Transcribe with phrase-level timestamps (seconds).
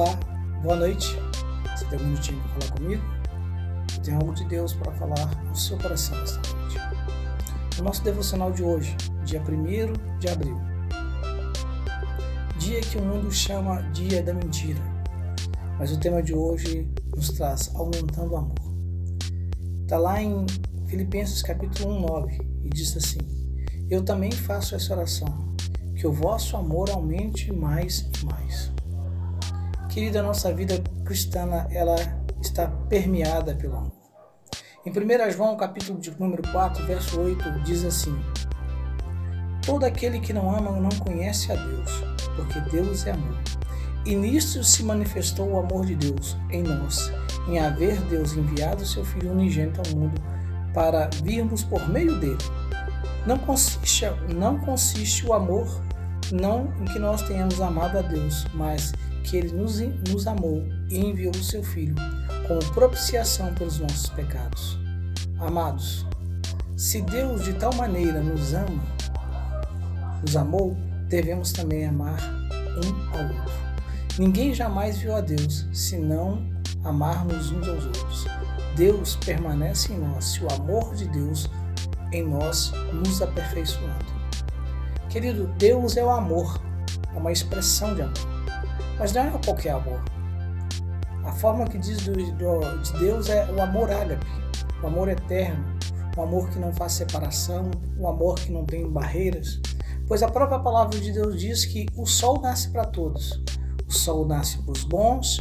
[0.00, 0.18] Olá,
[0.62, 1.14] boa noite.
[1.76, 3.02] Você tem um minutinho para falar comigo?
[3.94, 6.78] Eu tenho algo de Deus para falar no seu coração esta noite.
[7.78, 10.58] O nosso devocional de hoje, dia 1 de abril.
[12.56, 14.80] Dia que o mundo chama Dia da Mentira.
[15.78, 18.54] Mas o tema de hoje nos traz aumentando o amor.
[19.82, 20.46] Está lá em
[20.86, 23.20] Filipenses capítulo 1, 9 e diz assim:
[23.90, 25.54] Eu também faço essa oração,
[25.94, 28.79] que o vosso amor aumente mais e mais.
[29.90, 31.96] Querida, nossa vida cristã ela
[32.40, 33.92] está permeada pelo amor.
[34.86, 38.16] Em 1 João, capítulo de número 4, verso 8, diz assim:
[39.66, 41.90] Todo aquele que não ama não conhece a Deus,
[42.36, 43.36] porque Deus é amor.
[44.06, 47.12] E nisto se manifestou o amor de Deus em nós,
[47.48, 50.22] em haver Deus enviado seu Filho unigênito ao mundo
[50.72, 52.38] para virmos por meio dele.
[53.26, 55.82] Não consiste, não consiste o amor
[56.30, 58.92] não em que nós tenhamos amado a Deus, mas
[59.24, 61.94] que ele nos, nos amou e enviou o seu Filho
[62.46, 64.78] como propiciação pelos nossos pecados.
[65.38, 66.06] Amados,
[66.76, 68.82] se Deus de tal maneira nos ama,
[70.22, 70.76] nos amou,
[71.08, 72.18] devemos também amar
[72.76, 73.60] um ao outro.
[74.18, 76.44] Ninguém jamais viu a Deus se não
[76.84, 78.26] amarmos uns aos outros.
[78.76, 81.50] Deus permanece em nós se o amor de Deus
[82.12, 84.06] em nós nos aperfeiçoando.
[85.08, 86.60] Querido, Deus é o amor,
[87.14, 88.39] é uma expressão de amor.
[89.00, 90.04] Mas não é qualquer amor.
[91.24, 94.26] A forma que diz do, do, de Deus é o amor ágape,
[94.82, 95.64] o amor eterno,
[96.14, 99.58] o amor que não faz separação, o amor que não tem barreiras.
[100.06, 103.42] Pois a própria palavra de Deus diz que o sol nasce para todos.
[103.88, 105.38] O sol nasce para os bons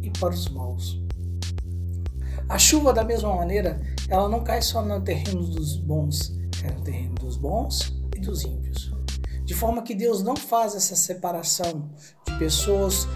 [0.00, 0.98] e para os maus.
[2.48, 6.80] A chuva, da mesma maneira, ela não cai só no terreno dos bons, cai no
[6.80, 8.90] terreno dos bons e dos ímpios.
[9.44, 11.90] De forma que Deus não faz essa separação
[12.42, 13.08] pessoas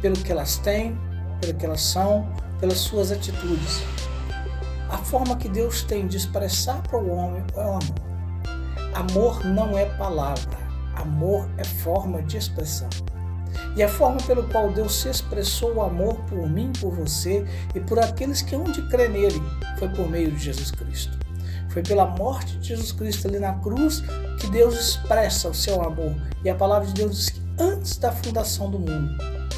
[0.00, 0.96] pelo que elas têm,
[1.40, 2.28] pelo que elas são,
[2.60, 3.82] pelas suas atitudes.
[4.88, 8.08] A forma que Deus tem de expressar para o homem é o amor.
[8.94, 10.56] Amor não é palavra,
[10.94, 12.88] amor é forma de expressão.
[13.76, 17.80] E a forma pelo qual Deus se expressou o amor por mim, por você e
[17.80, 19.42] por aqueles que hão de crer nele
[19.78, 21.18] foi por meio de Jesus Cristo.
[21.70, 24.02] Foi pela morte de Jesus Cristo ali na cruz
[24.38, 26.14] que Deus expressa o seu amor.
[26.44, 29.16] E a palavra de Deus diz que antes da fundação do mundo.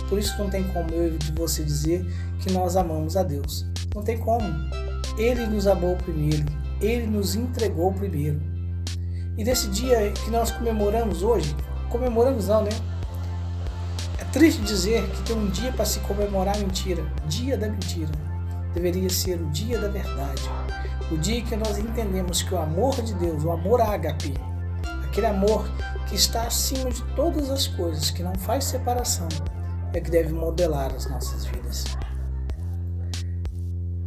[0.08, 2.04] Por isso não tem como eu e você dizer
[2.40, 3.66] que nós amamos a Deus.
[3.94, 4.46] Não tem como.
[5.16, 6.44] Ele nos amou primeiro.
[6.80, 8.40] Ele nos entregou primeiro.
[9.36, 11.54] E nesse dia que nós comemoramos hoje,
[11.88, 12.70] comemoramos não, né?
[14.18, 18.10] É triste dizer que tem um dia para se comemorar a mentira, dia da mentira.
[18.74, 20.42] Deveria ser o dia da verdade.
[21.10, 24.34] O dia que nós entendemos que o amor de Deus, o amor ágape,
[25.10, 25.68] aquele amor
[26.08, 29.26] que está acima de todas as coisas, que não faz separação,
[29.92, 31.84] é que deve modelar as nossas vidas.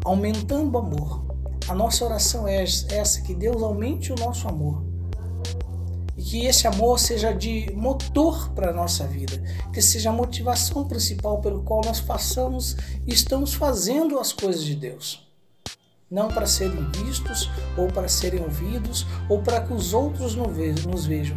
[0.06, 1.24] Aumentando o amor.
[1.68, 4.86] A nossa oração é essa, que Deus aumente o nosso amor.
[6.18, 9.42] E que esse amor seja de motor para a nossa vida,
[9.74, 14.76] que seja a motivação principal pelo qual nós façamos e estamos fazendo as coisas de
[14.76, 15.33] Deus
[16.14, 21.36] não para serem vistos ou para serem ouvidos ou para que os outros nos vejam,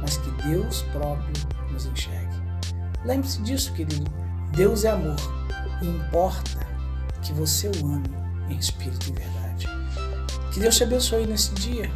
[0.00, 1.34] mas que Deus próprio
[1.70, 2.34] nos enxergue.
[3.04, 4.10] Lembre-se disso, querido.
[4.52, 5.16] Deus é amor
[5.82, 6.66] e importa
[7.20, 8.08] que você o ame
[8.48, 9.66] em espírito e verdade.
[10.50, 11.90] Que Deus te abençoe nesse dia.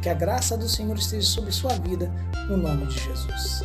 [0.00, 2.08] Que a graça do Senhor esteja sobre sua vida,
[2.48, 3.64] no nome de Jesus.